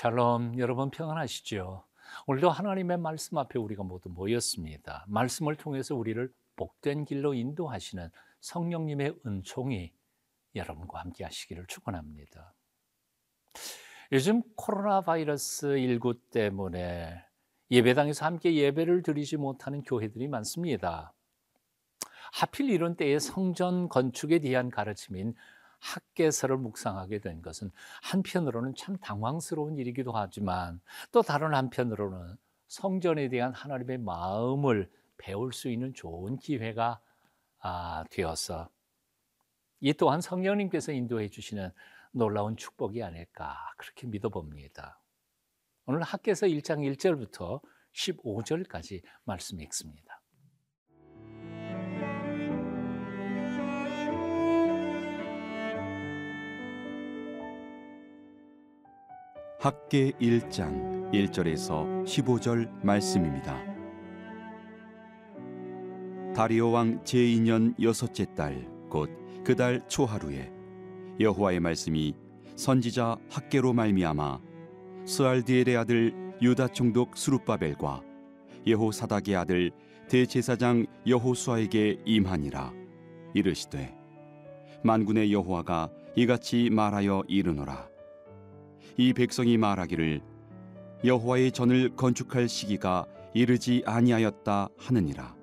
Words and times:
샬롬, 0.00 0.56
여러분 0.56 0.88
평안하시죠? 0.88 1.84
오늘도 2.26 2.48
하나님의 2.48 2.96
말씀 2.96 3.36
앞에 3.36 3.58
우리가 3.58 3.82
모두 3.82 4.08
모였습니다. 4.08 5.04
말씀을 5.08 5.56
통해서 5.56 5.94
우리를 5.94 6.32
복된 6.56 7.04
길로 7.04 7.34
인도하시는 7.34 8.08
성령님의 8.40 9.16
은총이 9.26 9.92
여러분과 10.54 11.00
함께 11.00 11.22
하시기를 11.24 11.66
축원합니다. 11.66 12.54
요즘 14.12 14.40
코로나 14.56 15.02
바이러스 15.02 15.76
19 15.76 16.14
때문에 16.30 17.22
예배당에서 17.70 18.24
함께 18.24 18.54
예배를 18.54 19.02
드리지 19.02 19.36
못하는 19.36 19.82
교회들이 19.82 20.28
많습니다. 20.28 21.12
하필 22.32 22.70
이런 22.70 22.96
때에 22.96 23.18
성전 23.18 23.90
건축에 23.90 24.38
대한 24.38 24.70
가르침인 24.70 25.34
학계서를 25.80 26.56
묵상하게 26.58 27.18
된 27.18 27.42
것은 27.42 27.70
한편으로는 28.02 28.74
참 28.76 28.96
당황스러운 28.98 29.76
일이기도 29.78 30.12
하지만 30.12 30.80
또 31.10 31.22
다른 31.22 31.54
한편으로는 31.54 32.36
성전에 32.68 33.28
대한 33.28 33.52
하나님의 33.52 33.98
마음을 33.98 34.90
배울 35.16 35.52
수 35.52 35.68
있는 35.68 35.92
좋은 35.92 36.38
기회가 36.38 37.00
아, 37.58 38.04
되어서 38.10 38.70
이 39.80 39.92
또한 39.94 40.20
성령님께서 40.20 40.92
인도해 40.92 41.28
주시는 41.28 41.70
놀라운 42.12 42.56
축복이 42.56 43.02
아닐까 43.02 43.56
그렇게 43.76 44.06
믿어봅니다. 44.06 45.00
오늘 45.86 46.02
학계서 46.02 46.46
1장 46.46 46.80
1절부터 46.96 47.60
15절까지 47.92 49.02
말씀 49.24 49.60
읽습니다. 49.62 50.09
학계 59.60 60.12
1장 60.12 61.12
1절에서 61.12 62.06
15절 62.06 62.82
말씀입니다. 62.82 63.62
다리오 66.34 66.70
왕 66.70 67.04
제2년 67.04 67.74
여섯째 67.82 68.24
달 68.34 68.66
곧 68.90 69.10
그 69.44 69.54
달 69.54 69.86
초하루에 69.86 70.50
여호와의 71.20 71.60
말씀이 71.60 72.14
선지자 72.56 73.18
학계로 73.28 73.74
말미암아 73.74 74.40
스알디엘의 75.04 75.76
아들 75.76 76.14
유다 76.40 76.68
총독 76.68 77.18
수룹바벨과 77.18 78.00
여호사닥의 78.66 79.36
아들 79.36 79.72
대제사장 80.08 80.86
여호수아에게 81.06 81.98
임하니라 82.06 82.72
이르시되 83.34 83.94
만군의 84.82 85.30
여호와가 85.34 85.90
이같이 86.16 86.70
말하여 86.70 87.24
이르노라 87.28 87.89
이 89.00 89.14
백성이 89.14 89.56
말하기를 89.56 90.20
여호와의 91.06 91.52
전을 91.52 91.96
건축할 91.96 92.50
시기가 92.50 93.06
이르지 93.32 93.82
아니하였다 93.86 94.68
하느니라. 94.76 95.34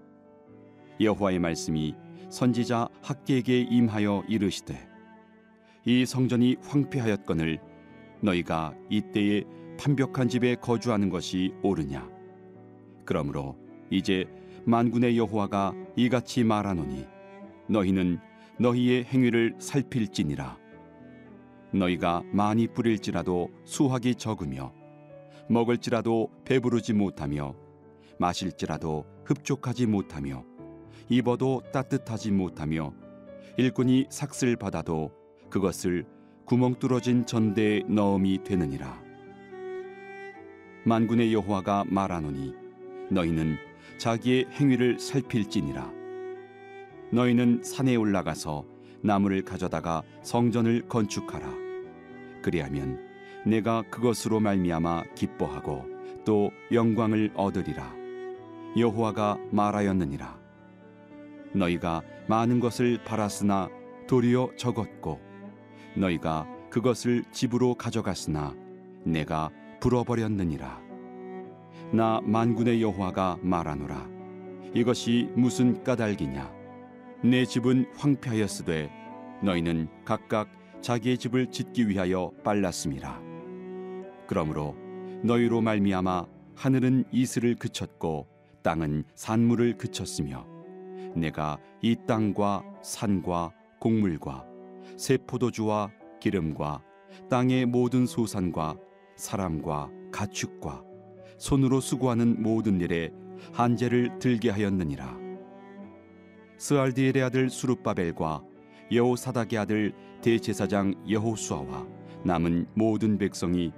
여호와의 1.01 1.39
말씀이 1.39 1.95
선지자 2.29 2.87
학계에게 3.01 3.61
임하여 3.61 4.25
이르시되 4.27 4.87
이 5.85 6.05
성전이 6.05 6.57
황폐하였거늘 6.61 7.59
너희가 8.21 8.75
이때에 8.91 9.43
판벽한 9.79 10.29
집에 10.29 10.53
거주하는 10.53 11.09
것이 11.09 11.51
옳으냐? 11.63 12.07
그러므로 13.05 13.57
이제 13.89 14.25
만군의 14.65 15.17
여호와가 15.17 15.73
이같이 15.95 16.43
말하노니 16.43 17.07
너희는 17.69 18.19
너희의 18.59 19.05
행위를 19.05 19.55
살필지니라 19.57 20.66
너희가 21.77 22.23
많이 22.31 22.67
뿌릴지라도 22.67 23.49
수확이 23.63 24.15
적으며 24.15 24.73
먹을지라도 25.49 26.29
배부르지 26.45 26.93
못하며 26.93 27.55
마실지라도 28.19 29.05
흡족하지 29.25 29.85
못하며 29.85 30.43
입어도 31.09 31.61
따뜻하지 31.71 32.31
못하며 32.31 32.93
일꾼이 33.57 34.07
삭슬 34.09 34.55
받아도 34.55 35.11
그것을 35.49 36.05
구멍 36.45 36.75
뚫어진 36.75 37.25
전대에 37.25 37.83
넣음이 37.87 38.43
되느니라 38.43 39.01
만군의 40.85 41.33
여호와가 41.33 41.85
말하노니 41.87 42.53
너희는 43.09 43.57
자기의 43.97 44.47
행위를 44.51 44.99
살필지니라 44.99 45.91
너희는 47.11 47.63
산에 47.63 47.95
올라가서 47.95 48.65
나무를 49.01 49.43
가져다가 49.43 50.03
성전을 50.23 50.87
건축하라. 50.87 51.66
그리하면 52.41 53.05
내가 53.45 53.83
그것으로 53.89 54.39
말미암아 54.39 55.03
기뻐하고 55.15 55.85
또 56.25 56.51
영광을 56.71 57.31
얻으리라. 57.35 57.95
여호와가 58.77 59.37
말하였느니라. 59.51 60.37
너희가 61.53 62.01
많은 62.27 62.59
것을 62.59 63.03
팔았으나 63.03 63.69
도리어 64.07 64.51
적었고 64.57 65.19
너희가 65.95 66.47
그것을 66.69 67.23
집으로 67.31 67.75
가져갔으나 67.75 68.53
내가 69.03 69.49
불어버렸느니라. 69.79 70.81
나 71.93 72.19
만군의 72.23 72.81
여호와가 72.81 73.37
말하노라. 73.41 74.09
이것이 74.73 75.29
무슨 75.35 75.83
까닭이냐? 75.83 76.51
내 77.23 77.45
집은 77.45 77.85
황폐하였으되 77.95 78.91
너희는 79.41 79.87
각각 80.03 80.49
자기의 80.81 81.17
집을 81.17 81.51
짓기 81.51 81.87
위하여 81.89 82.31
빨랐음이라 82.43 83.21
그러므로 84.27 84.75
너희로 85.23 85.61
말미암아 85.61 86.25
하늘은 86.55 87.05
이슬을 87.11 87.55
그쳤고 87.55 88.27
땅은 88.63 89.05
산물을 89.15 89.77
그쳤으며 89.77 90.45
내가 91.15 91.57
이 91.81 91.95
땅과 92.07 92.63
산과 92.81 93.51
곡물과 93.79 94.45
새 94.97 95.17
포도주와 95.17 95.91
기름과 96.19 96.83
땅의 97.29 97.65
모든 97.65 98.05
소산과 98.05 98.75
사람과 99.15 99.89
가축과 100.11 100.83
손으로 101.37 101.79
수고하는 101.79 102.41
모든 102.41 102.81
일에 102.81 103.11
한재를 103.53 104.19
들게 104.19 104.49
하였느니라. 104.49 105.17
스알디엘의 106.57 107.23
아들 107.23 107.49
수룹바벨과 107.49 108.43
여호사닥의 108.91 109.59
아들 109.59 109.93
대제사장 110.21 110.95
여호수아와 111.09 111.85
남은 112.23 112.67
모든 112.73 113.17
백성이 113.17 113.71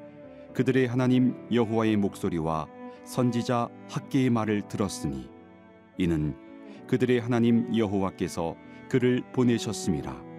그들의 0.53 0.87
하나님 0.87 1.35
여호와의 1.51 1.97
목소리와 1.97 2.67
선지자 3.03 3.69
학계의 3.89 4.29
말을 4.29 4.67
들었으니 4.67 5.29
이는 5.97 6.35
그들의 6.87 7.19
하나님 7.19 7.75
여호와께서 7.75 8.55
그를 8.89 9.23
보내셨음이라. 9.33 10.29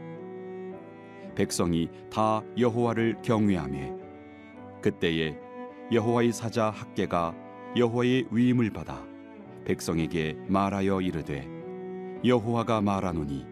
백성이 1.35 1.89
다 2.11 2.43
여호와를 2.59 3.23
경외하며 3.23 3.99
그때에 4.83 5.39
여호와의 5.93 6.33
사자 6.33 6.71
학계가 6.71 7.35
여호와의 7.77 8.27
위임을 8.31 8.71
받아 8.71 9.05
백성에게 9.65 10.37
말하여 10.49 11.01
이르되 11.01 11.49
여호와가 12.25 12.81
말하노니 12.81 13.47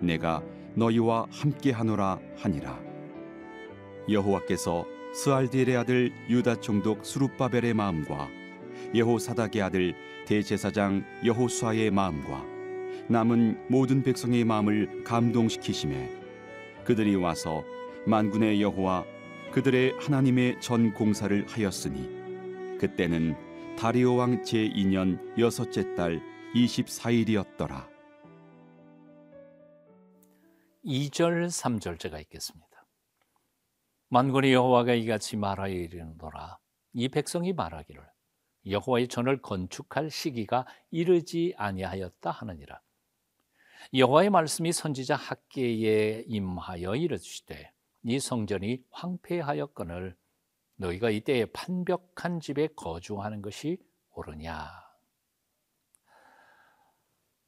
내가 0.00 0.42
너희와 0.74 1.26
함께하노라 1.30 2.18
하니라. 2.36 2.80
여호와께서 4.08 4.86
스알디엘의 5.14 5.76
아들 5.76 6.12
유다 6.28 6.60
총독 6.60 7.06
수룹바벨의 7.06 7.72
마음과 7.74 8.28
여호사닥의 8.94 9.62
아들 9.62 9.94
대제사장 10.26 11.04
여호수아의 11.24 11.90
마음과 11.90 12.44
남은 13.08 13.66
모든 13.68 14.02
백성의 14.02 14.44
마음을 14.44 15.04
감동시키심에 15.04 16.10
그들이 16.84 17.14
와서 17.14 17.64
만군의 18.06 18.60
여호와 18.60 19.04
그들의 19.52 19.94
하나님의 20.00 20.60
전 20.60 20.92
공사를 20.92 21.46
하였으니 21.48 22.78
그때는 22.78 23.36
다리오 23.78 24.16
왕 24.16 24.42
제2년 24.42 25.38
여섯째 25.38 25.94
달 25.94 26.20
24일이었더라 26.54 27.93
2절 30.84 31.46
3절 31.46 31.98
제가 31.98 32.20
읽겠습니다. 32.20 32.86
만군의 34.08 34.52
여호와가 34.52 34.94
이같이 34.94 35.36
말하여 35.36 35.72
이르노라. 35.72 36.58
이 36.92 37.08
백성이 37.08 37.52
말하기를 37.52 38.06
여호와의 38.66 39.08
전을 39.08 39.40
건축할 39.40 40.10
시기가 40.10 40.66
이르지 40.90 41.54
아니하였다 41.56 42.30
하느니라. 42.30 42.80
여호와의 43.94 44.30
말씀이 44.30 44.72
선지자 44.72 45.16
학계에 45.16 46.24
임하여 46.26 46.96
이르시되 46.96 47.72
이 48.04 48.20
성전이 48.20 48.84
황폐하였거늘 48.90 50.16
너희가 50.76 51.10
이때에 51.10 51.46
판벽한 51.46 52.40
집에 52.40 52.68
거주하는 52.76 53.40
것이 53.40 53.78
옳으냐 54.10 54.83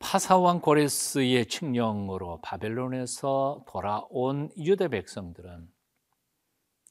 파사왕 0.09 0.61
고레스의 0.61 1.47
칙령으로 1.47 2.41
바벨론에서 2.41 3.65
돌아온 3.67 4.53
유대 4.57 4.87
백성들은 4.87 5.69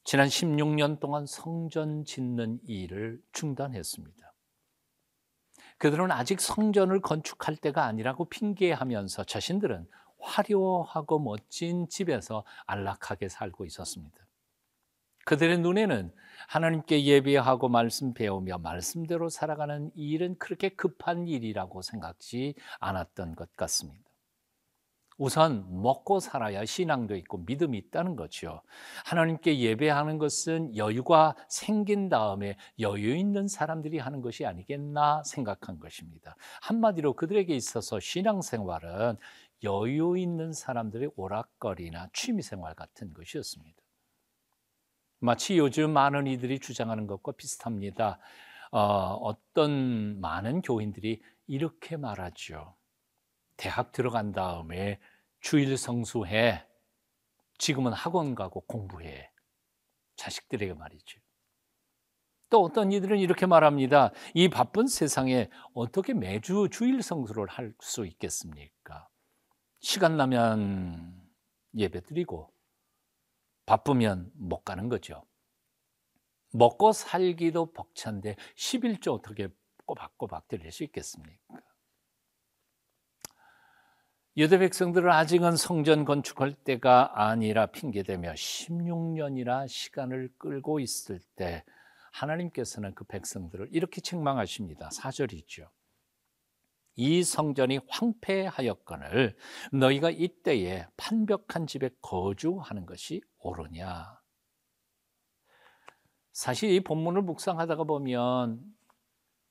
지난 0.04 0.28
16년 0.28 1.00
동안 1.00 1.24
성전 1.24 2.04
짓는 2.04 2.60
일을 2.66 3.18
중단했습니다. 3.32 4.34
그들은 5.78 6.10
아직 6.12 6.42
성전을 6.42 7.00
건축할 7.00 7.56
때가 7.56 7.86
아니라고 7.86 8.28
핑계하면서 8.28 9.24
자신들은 9.24 9.88
화려하고 10.18 11.18
멋진 11.18 11.88
집에서 11.88 12.44
안락하게 12.66 13.30
살고 13.30 13.64
있었습니다. 13.64 14.25
그들의 15.26 15.58
눈에는 15.58 16.12
하나님께 16.46 17.04
예배하고 17.04 17.68
말씀 17.68 18.14
배우며 18.14 18.58
말씀대로 18.58 19.28
살아가는 19.28 19.90
일은 19.96 20.38
그렇게 20.38 20.68
급한 20.68 21.26
일이라고 21.26 21.82
생각지 21.82 22.54
않았던 22.78 23.34
것 23.34 23.54
같습니다. 23.56 24.06
우선 25.18 25.82
먹고 25.82 26.20
살아야 26.20 26.64
신앙도 26.64 27.16
있고 27.16 27.38
믿음이 27.38 27.76
있다는 27.76 28.14
거죠. 28.14 28.62
하나님께 29.04 29.58
예배하는 29.58 30.18
것은 30.18 30.76
여유가 30.76 31.34
생긴 31.48 32.08
다음에 32.08 32.56
여유 32.78 33.16
있는 33.16 33.48
사람들이 33.48 33.98
하는 33.98 34.20
것이 34.20 34.46
아니겠나 34.46 35.24
생각한 35.24 35.80
것입니다. 35.80 36.36
한마디로 36.60 37.14
그들에게 37.14 37.52
있어서 37.52 37.98
신앙생활은 37.98 39.16
여유 39.64 40.16
있는 40.16 40.52
사람들의 40.52 41.10
오락거리나 41.16 42.10
취미생활 42.12 42.74
같은 42.74 43.12
것이었습니다. 43.12 43.85
마치 45.18 45.58
요즘 45.58 45.92
많은 45.92 46.26
이들이 46.26 46.58
주장하는 46.58 47.06
것과 47.06 47.32
비슷합니다. 47.32 48.18
어, 48.72 49.32
떤 49.54 50.20
많은 50.20 50.62
교인들이 50.62 51.22
이렇게 51.46 51.96
말하죠. 51.96 52.76
대학 53.56 53.92
들어간 53.92 54.32
다음에 54.32 55.00
주일 55.40 55.76
성수해. 55.78 56.66
지금은 57.58 57.92
학원 57.92 58.34
가고 58.34 58.60
공부해. 58.62 59.30
자식들에게 60.16 60.74
말이죠. 60.74 61.20
또 62.48 62.62
어떤 62.62 62.92
이들은 62.92 63.18
이렇게 63.18 63.46
말합니다. 63.46 64.12
이 64.34 64.48
바쁜 64.48 64.86
세상에 64.86 65.50
어떻게 65.74 66.14
매주 66.14 66.68
주일 66.70 67.02
성수를 67.02 67.46
할 67.48 67.74
수 67.80 68.06
있겠습니까? 68.06 69.08
시간 69.80 70.16
나면 70.16 71.22
예배 71.76 72.02
드리고 72.02 72.52
바쁘면 73.66 74.30
못 74.34 74.64
가는 74.64 74.88
거죠. 74.88 75.24
먹고 76.52 76.92
살기도 76.92 77.72
벅찬데 77.72 78.36
11조 78.56 79.14
어떻게 79.14 79.48
꼬박꼬박 79.84 80.48
드릴 80.48 80.72
수 80.72 80.84
있겠습니까? 80.84 81.60
유대 84.38 84.58
백성들은 84.58 85.10
아직은 85.10 85.56
성전 85.56 86.04
건축할 86.04 86.52
때가 86.52 87.22
아니라 87.26 87.66
핑계대며 87.66 88.32
16년이나 88.32 89.66
시간을 89.66 90.30
끌고 90.36 90.78
있을 90.80 91.20
때 91.36 91.64
하나님께서는 92.12 92.94
그 92.94 93.04
백성들을 93.04 93.68
이렇게 93.72 94.00
책망하십니다. 94.00 94.90
4절이죠. 94.90 95.68
이 96.96 97.22
성전이 97.22 97.80
황폐하였거늘 97.88 99.36
너희가 99.72 100.10
이때에 100.10 100.86
판벽한 100.96 101.66
집에 101.66 101.90
거주하는 102.00 102.86
것이 102.86 103.20
옳으냐. 103.38 104.20
사실 106.32 106.70
이 106.70 106.80
본문을 106.80 107.22
묵상하다가 107.22 107.84
보면 107.84 108.62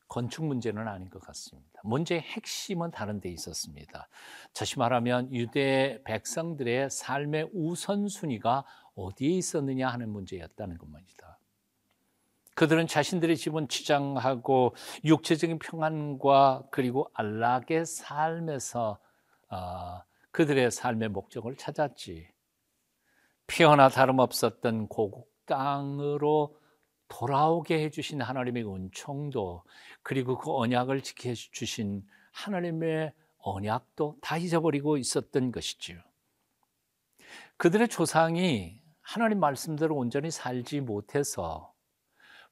건축 0.08 0.46
문제는 0.46 0.88
아닌 0.88 1.10
것 1.10 1.20
같습니다. 1.20 1.82
문제의 1.84 2.22
핵심은 2.22 2.92
다른 2.92 3.20
데 3.20 3.30
있었습니다. 3.30 4.08
다시 4.54 4.78
말하면 4.78 5.34
유대 5.34 6.00
백성들의 6.06 6.90
삶의 6.90 7.50
우선순위가 7.54 8.66
어디에 8.96 9.30
있었느냐 9.30 9.90
하는 9.90 10.10
문제였다는 10.10 10.78
것입니다. 10.78 11.35
그들은 12.56 12.88
자신들의 12.88 13.36
집은 13.38 13.68
치장하고 13.68 14.76
육체적인 15.04 15.60
평안과 15.60 16.64
그리고 16.72 17.12
안락의 17.14 17.86
삶에서 17.86 18.98
어, 19.50 20.02
그들의 20.32 20.72
삶의 20.72 21.10
목적을 21.10 21.56
찾았지. 21.58 22.30
피어나 23.48 23.90
다름없었던 23.90 24.88
고국 24.88 25.32
땅으로 25.46 26.58
돌아오게 27.08 27.84
해주신 27.84 28.22
하나님의 28.22 28.66
은총도 28.66 29.64
그리고 30.02 30.38
그 30.38 30.52
언약을 30.52 31.02
지켜주신 31.02 32.04
하나님의 32.32 33.14
언약도 33.38 34.18
다 34.22 34.38
잊어버리고 34.38 34.98
있었던 34.98 35.52
것이지요. 35.52 36.00
그들의 37.58 37.90
조상이 37.90 38.82
하나님 39.02 39.40
말씀대로 39.40 39.96
온전히 39.96 40.32
살지 40.32 40.82
못해서 40.82 41.75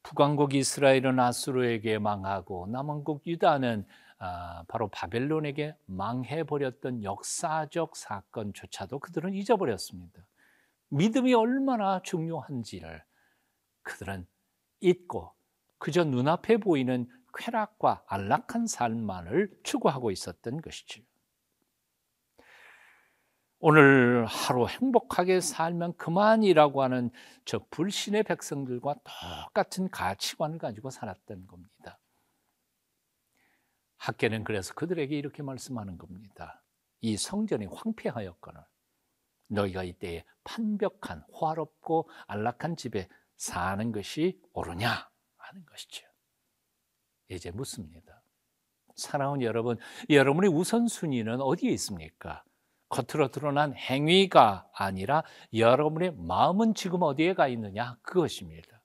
북왕국 0.04 0.54
이스라엘은 0.54 1.20
아수르에게 1.20 1.98
망하고 1.98 2.68
남왕국 2.68 3.26
유다는 3.26 3.86
아, 4.20 4.64
바로 4.68 4.88
바벨론에게 4.90 5.76
망해버렸던 5.86 7.04
역사적 7.04 7.96
사건조차도 7.96 9.00
그들은 9.00 9.34
잊어버렸습니다. 9.34 10.22
믿음이 10.90 11.34
얼마나 11.34 12.02
중요한지를 12.02 13.04
그들은 13.82 14.28
잊고 14.80 15.34
그저 15.78 16.04
눈앞에 16.04 16.58
보이는 16.58 17.10
쾌락과 17.34 18.04
안락한 18.08 18.68
삶만을 18.68 19.50
추구하고 19.64 20.12
있었던 20.12 20.62
것이죠. 20.62 21.02
오늘 23.66 24.26
하루 24.26 24.68
행복하게 24.68 25.40
살면 25.40 25.96
그만이라고 25.96 26.84
하는 26.84 27.12
저 27.46 27.60
불신의 27.70 28.24
백성들과 28.24 28.96
똑같은 29.46 29.90
가치관을 29.90 30.58
가지고 30.58 30.90
살았던 30.90 31.48
겁니다. 31.48 31.98
학계는 33.96 34.44
그래서 34.44 34.74
그들에게 34.74 35.18
이렇게 35.18 35.44
말씀하는 35.44 35.98
겁니다. 35.98 36.62
이 37.00 37.16
성전이 37.16 37.68
황폐하였거늘 37.68 38.60
너희가 39.48 39.84
이때에 39.84 40.26
판벽한 40.44 41.24
화롭고 41.32 42.10
안락한 42.28 42.76
집에 42.76 43.08
사는 43.38 43.94
것이 43.94 44.42
옳으냐 44.52 45.10
하는 45.38 45.66
것이죠. 45.68 46.06
이제 47.30 47.50
묻습니다. 47.52 48.24
사랑하는 48.96 49.42
여러분, 49.42 49.78
여러분의 50.10 50.50
우선순위는 50.50 51.40
어디에 51.40 51.72
있습니까? 51.72 52.44
겉으로 52.94 53.30
드러난 53.32 53.74
행위가 53.74 54.70
아니라 54.72 55.24
여러분의 55.52 56.12
마음은 56.16 56.76
지금 56.76 57.02
어디에 57.02 57.34
가 57.34 57.48
있느냐? 57.48 57.98
그것입니다. 58.04 58.84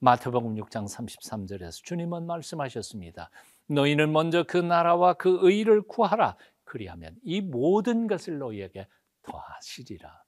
마태복음 0.00 0.56
6장 0.56 0.84
33절에서 0.84 1.82
주님은 1.84 2.26
말씀하셨습니다. 2.26 3.30
너희는 3.68 4.12
먼저 4.12 4.44
그 4.44 4.58
나라와 4.58 5.14
그 5.14 5.38
의를 5.40 5.80
구하라. 5.82 6.36
그리하면 6.64 7.16
이 7.22 7.40
모든 7.40 8.06
것을 8.06 8.38
너희에게 8.38 8.86
더하시리라. 9.22 10.24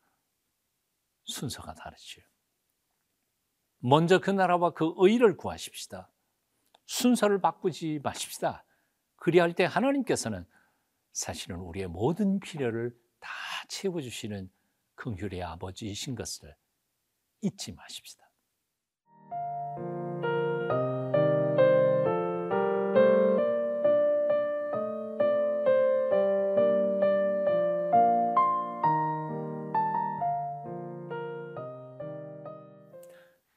순서가 1.24 1.74
다르죠. 1.74 2.22
먼저 3.80 4.18
그 4.20 4.30
나라와 4.30 4.70
그 4.70 4.94
의를 4.96 5.36
구하십시다. 5.36 6.10
순서를 6.86 7.42
바꾸지 7.42 8.00
마십시다. 8.02 8.64
그리할 9.16 9.52
때 9.52 9.64
하나님께서는 9.64 10.46
사실은 11.18 11.56
우리의 11.56 11.88
모든 11.88 12.38
필요를 12.38 12.96
다 13.18 13.28
채워주시는 13.66 14.48
긍휼의 14.94 15.42
아버지이신 15.42 16.14
것을 16.14 16.54
잊지 17.40 17.72
마십시다. 17.72 18.24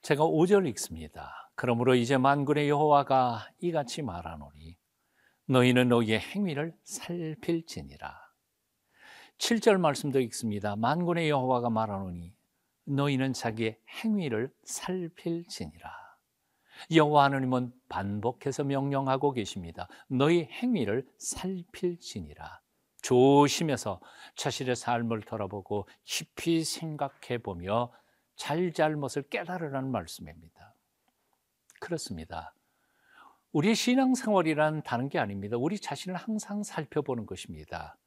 제가 0.02 0.24
5절 0.24 0.68
읽습니다. 0.70 1.32
그러므로 1.54 1.94
이제 1.94 2.18
만군의 2.18 2.70
여호와가 2.70 3.48
이같이 3.60 4.02
말하노니 4.02 4.61
너희는 5.52 5.90
너희의 5.90 6.22
행위를 6.22 6.74
살필지니라. 6.86 8.22
7절 9.38 9.78
말씀도 9.82 10.22
읽습니다. 10.22 10.78
만군의 10.78 11.30
여호와가 11.30 11.70
말하노니 11.70 12.34
너희는 12.86 13.34
자기의 13.34 13.78
행위를 14.02 14.54
살필지니라. 14.64 15.92
여호와 16.96 17.26
하나님은 17.26 17.74
반복해서 17.90 18.64
명령하고 18.64 19.34
계십니다. 19.34 19.90
너희 20.08 20.46
행위를 20.46 21.06
살필지니라. 21.18 22.62
조심해서 23.02 24.00
자신의 24.38 24.78
삶을 24.78 25.22
돌아보고 25.22 25.86
깊이 26.06 26.64
생각해 26.64 27.40
보며 27.44 27.92
잘잘못을 28.38 29.24
깨달으라는 29.24 29.92
말씀입니다. 29.92 30.76
그렇습니다. 31.82 32.54
우리의 33.54 33.76
신앙생활이란 33.76 34.84
다른 34.84 35.10
게 35.10 35.20
아닙니다. 35.20 35.58
우리 35.58 35.78
자신을 35.78 36.16
항상 36.16 36.64
살펴보는 36.64 37.26
것입니다. 37.26 37.98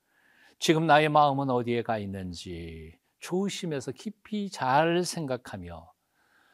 지금 0.59 0.87
나의 0.87 1.11
마음은 1.11 1.51
어디에 1.51 1.83
가 1.83 1.99
있는지, 1.99 2.97
조심해서 3.21 3.93
깊이 3.93 4.49
잘 4.49 5.05
생각하며 5.05 5.93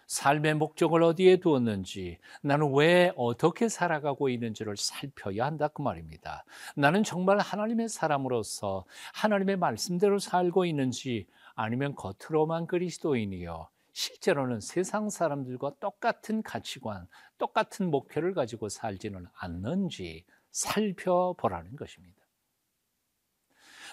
삶의 0.08 0.54
목적을 0.54 1.04
어디에 1.04 1.36
두었는지, 1.36 2.18
나는 2.42 2.74
왜 2.74 3.12
어떻게 3.16 3.68
살아가고 3.68 4.28
있는지를 4.28 4.76
살펴야 4.76 5.46
한다 5.46 5.68
그 5.68 5.82
말입니다. 5.82 6.44
나는 6.74 7.04
정말 7.04 7.38
하나님의 7.38 7.88
사람으로서 7.88 8.86
하나님의 9.14 9.56
말씀대로 9.56 10.18
살고 10.18 10.64
있는지 10.64 11.28
아니면 11.54 11.94
겉으로만 11.94 12.66
그리스도인이요. 12.66 13.68
실제로는 13.92 14.60
세상 14.60 15.10
사람들과 15.10 15.72
똑같은 15.80 16.42
가치관, 16.42 17.08
똑같은 17.38 17.90
목표를 17.90 18.34
가지고 18.34 18.68
살지는 18.68 19.26
않는지 19.34 20.24
살펴보라는 20.50 21.76
것입니다. 21.76 22.16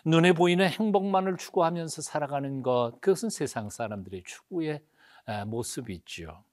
눈에 0.06 0.34
보이는 0.34 0.68
행복만을 0.68 1.38
추구하면서 1.38 2.02
살아가는 2.02 2.62
것, 2.62 2.94
그것은 3.02 3.30
세상 3.30 3.70
사람들의 3.70 4.24
추구의 4.26 4.82
모습이 5.48 5.94
있죠. 5.96 6.44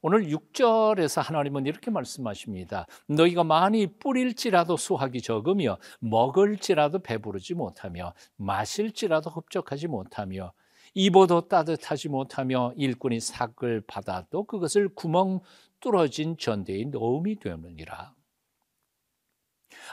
오늘 0.00 0.28
6절에서 0.28 1.22
하나님은 1.22 1.66
이렇게 1.66 1.90
말씀하십니다. 1.90 2.86
너희가 3.08 3.42
많이 3.42 3.86
뿌릴지라도 3.98 4.76
수확이 4.76 5.20
적으며 5.20 5.76
먹을지라도 5.98 7.00
배부르지 7.00 7.54
못하며 7.54 8.14
마실지라도 8.36 9.30
흡족하지 9.30 9.88
못하며 9.88 10.52
입어도 10.94 11.48
따뜻하지 11.48 12.08
못하며 12.08 12.72
일꾼이 12.76 13.20
삭을 13.20 13.82
받아도 13.86 14.44
그것을 14.44 14.88
구멍 14.94 15.40
뚫어진 15.80 16.36
전대에 16.38 16.84
넣음이 16.84 17.38
되느니라. 17.38 18.14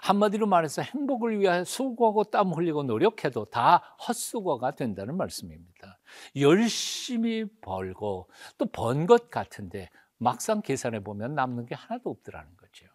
한마디로 0.02 0.48
말해서 0.48 0.82
행복을 0.82 1.40
위하여 1.40 1.64
수고하고 1.64 2.25
땀 2.25 2.52
흘리고 2.52 2.84
노력해도 2.84 3.46
다 3.46 3.96
헛수고가 4.08 4.75
된다는 4.75 5.16
말씀입니다. 5.18 6.00
열심히 6.36 7.46
벌고 7.62 8.30
또 8.58 8.66
번 8.68 9.06
것 9.06 9.30
같은데 9.30 9.90
막상 10.18 10.62
계산해 10.62 11.02
보면 11.04 11.36
남는 11.36 11.66
게 11.66 11.75
하나도 11.75 12.10
없더라는 12.10 12.56
거죠. 12.58 12.88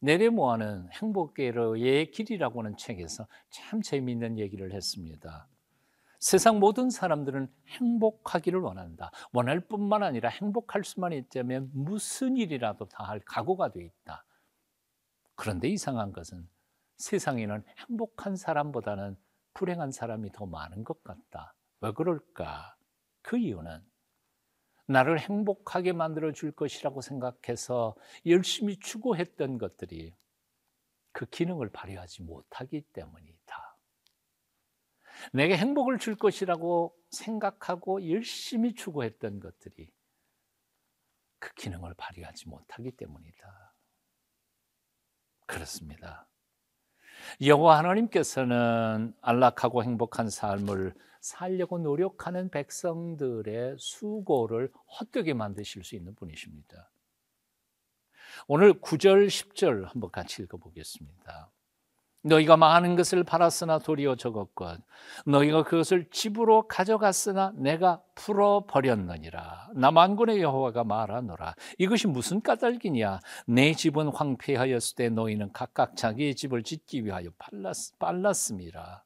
내레모아는 0.00 0.90
행복계로의 0.92 2.10
길이라고 2.12 2.60
하는 2.60 2.76
책에서 2.76 3.26
참 3.50 3.82
재미있는 3.82 4.38
얘기를 4.38 4.72
했습니다. 4.72 5.48
세상 6.18 6.58
모든 6.58 6.90
사람들은 6.90 7.48
행복하기를 7.68 8.60
원한다. 8.60 9.10
원할 9.32 9.60
뿐만 9.60 10.02
아니라 10.02 10.28
행복할 10.30 10.82
수만 10.84 11.12
있다면 11.12 11.70
무슨 11.72 12.36
일이라도 12.36 12.86
다 12.88 13.04
할 13.04 13.20
각오가 13.24 13.70
돼 13.70 13.84
있다. 13.84 14.24
그런데 15.36 15.68
이상한 15.68 16.12
것은 16.12 16.48
세상에는 16.96 17.64
행복한 17.88 18.36
사람보다는 18.36 19.16
불행한 19.54 19.92
사람이 19.92 20.32
더 20.32 20.46
많은 20.46 20.84
것 20.84 21.02
같다. 21.04 21.54
왜 21.80 21.92
그럴까? 21.92 22.76
그 23.22 23.38
이유는 23.38 23.80
나를 24.86 25.20
행복하게 25.20 25.92
만들어 25.92 26.32
줄 26.32 26.50
것이라고 26.52 27.00
생각해서 27.00 27.94
열심히 28.26 28.78
추구했던 28.78 29.58
것들이 29.58 30.14
그 31.12 31.26
기능을 31.26 31.70
발휘하지 31.70 32.22
못하기 32.22 32.82
때문이다. 32.92 33.37
내게 35.32 35.56
행복을 35.56 35.98
줄 35.98 36.16
것이라고 36.16 36.94
생각하고 37.10 38.08
열심히 38.10 38.74
추구했던 38.74 39.40
것들이 39.40 39.90
그 41.38 41.54
기능을 41.54 41.94
발휘하지 41.94 42.48
못하기 42.48 42.92
때문이다. 42.92 43.74
그렇습니다. 45.46 46.28
여호와 47.40 47.78
하나님께서는 47.78 49.14
안락하고 49.20 49.82
행복한 49.82 50.30
삶을 50.30 50.94
살려고 51.20 51.78
노력하는 51.78 52.48
백성들의 52.50 53.76
수고를 53.78 54.72
헛되게 54.98 55.34
만드실 55.34 55.84
수 55.84 55.96
있는 55.96 56.14
분이십니다. 56.14 56.90
오늘 58.46 58.80
9절, 58.80 59.26
10절 59.26 59.84
한번 59.86 60.10
같이 60.10 60.42
읽어보겠습니다. 60.42 61.50
너희가 62.22 62.56
많은 62.56 62.96
것을 62.96 63.22
팔았으나 63.24 63.78
도리어 63.78 64.16
적었건 64.16 64.78
너희가 65.26 65.62
그것을 65.62 66.08
집으로 66.10 66.66
가져갔으나 66.66 67.52
내가 67.56 68.02
풀어 68.14 68.64
버렸느니라. 68.68 69.70
나 69.74 69.90
만군의 69.90 70.42
여호와가 70.42 70.84
말하노라. 70.84 71.54
이것이 71.78 72.08
무슨 72.08 72.40
까닭이냐? 72.40 73.20
내 73.46 73.72
집은 73.72 74.08
황폐하였을 74.08 74.96
때 74.96 75.08
너희는 75.08 75.52
각각 75.52 75.96
자기의 75.96 76.34
집을 76.34 76.62
짓기 76.64 77.04
위하여 77.04 77.30
빨랐, 77.38 77.98
빨랐음이라. 77.98 79.02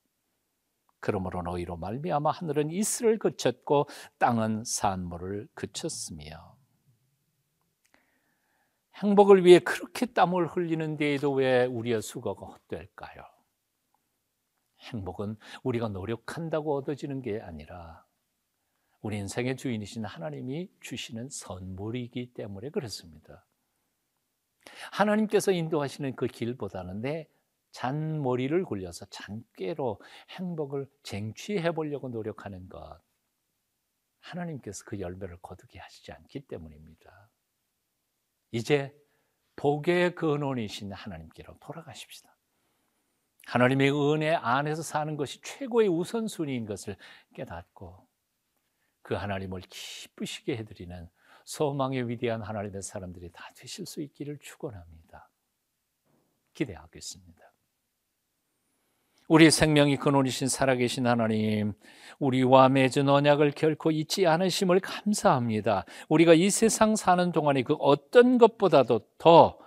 그러므로 1.00 1.42
너희로 1.42 1.76
말미암아 1.76 2.30
하늘은 2.30 2.70
이슬을 2.70 3.18
그쳤고 3.18 3.88
땅은 4.18 4.62
산모를 4.64 5.48
그쳤으며 5.54 6.51
행복을 9.02 9.44
위해 9.44 9.58
그렇게 9.58 10.06
땀을 10.06 10.46
흘리는 10.46 10.96
데에도 10.96 11.32
왜 11.32 11.66
우리의 11.66 12.02
수고가 12.02 12.46
헛될까요? 12.46 13.24
행복은 14.92 15.36
우리가 15.64 15.88
노력한다고 15.88 16.76
얻어지는 16.76 17.20
게 17.22 17.40
아니라 17.40 18.04
우리 19.00 19.18
인생의 19.18 19.56
주인이신 19.56 20.04
하나님이 20.04 20.70
주시는 20.80 21.28
선물이기 21.30 22.34
때문에 22.34 22.70
그렇습니다. 22.70 23.44
하나님께서 24.92 25.50
인도하시는 25.50 26.14
그 26.14 26.28
길보다는 26.28 27.00
내 27.00 27.28
잔머리를 27.72 28.64
굴려서 28.64 29.06
잔꾀로 29.06 30.00
행복을 30.30 30.88
쟁취해 31.02 31.72
보려고 31.72 32.08
노력하는 32.08 32.68
것. 32.68 33.00
하나님께서 34.20 34.84
그 34.86 35.00
열매를 35.00 35.38
거두게 35.42 35.80
하시지 35.80 36.12
않기 36.12 36.46
때문입니다. 36.46 37.31
이제 38.52 38.94
복의 39.56 40.14
근원이신 40.14 40.92
하나님께로 40.92 41.58
돌아가십시다. 41.60 42.36
하나님의 43.46 43.90
은혜 43.90 44.34
안에서 44.34 44.82
사는 44.82 45.16
것이 45.16 45.40
최고의 45.42 45.88
우선순위인 45.88 46.66
것을 46.66 46.96
깨닫고 47.34 48.06
그 49.02 49.14
하나님을 49.14 49.62
기쁘시게 49.62 50.56
해드리는 50.58 51.08
소망의 51.44 52.08
위대한 52.08 52.40
하나님의 52.40 52.82
사람들이 52.82 53.32
다 53.32 53.50
되실 53.56 53.84
수 53.84 54.00
있기를 54.00 54.38
축원합니다. 54.38 55.28
기대하겠습니다. 56.54 57.51
우리 59.28 59.50
생명이 59.50 59.96
근원이신 59.96 60.48
살아계신 60.48 61.06
하나님, 61.06 61.74
우리와 62.18 62.68
맺은 62.68 63.08
언약을 63.08 63.52
결코 63.52 63.90
잊지 63.90 64.26
않으심을 64.26 64.80
감사합니다. 64.80 65.84
우리가 66.08 66.34
이 66.34 66.50
세상 66.50 66.96
사는 66.96 67.32
동안에 67.32 67.62
그 67.62 67.74
어떤 67.74 68.38
것보다도 68.38 69.00
더 69.18 69.58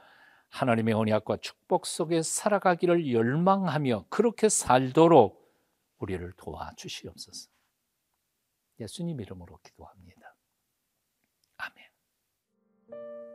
하나님의 0.49 0.93
언약과 0.93 1.37
축복 1.41 1.85
속에 1.85 2.21
살아가기를 2.21 3.11
열망하며 3.11 4.05
그렇게 4.09 4.47
살도록 4.49 5.43
우리를 5.97 6.31
도와주시옵소서. 6.37 7.49
예수님 8.79 9.19
이름으로 9.21 9.59
기도합니다. 9.63 10.35
아멘. 11.57 13.34